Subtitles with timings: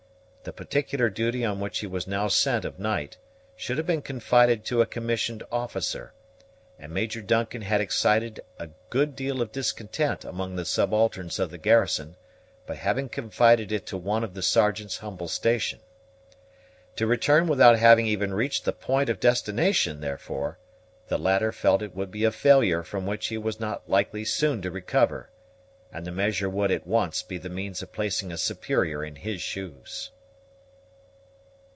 [0.43, 3.15] The particular duty on which he was now sent of right
[3.55, 6.13] should have been confided to a commissioned officer;
[6.79, 11.59] and Major Duncan had excited a good deal of discontent among the subalterns of the
[11.59, 12.15] garrison,
[12.65, 15.79] by having confided it to one of the Sergeant's humble station.
[16.95, 20.57] To return without having even reached the point of destination, therefore,
[21.07, 24.71] the latter felt would be a failure from which he was not likely soon to
[24.71, 25.29] recover,
[25.93, 29.39] and the measure would at once be the means of placing a superior in his
[29.39, 30.09] shoes.